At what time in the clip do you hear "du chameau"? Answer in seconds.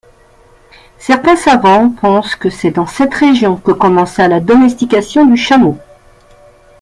5.27-5.77